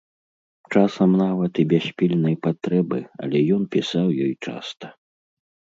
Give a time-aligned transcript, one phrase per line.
[0.75, 4.85] Часам нават і без пільнай патрэбы, але ён пісаў ёй часта.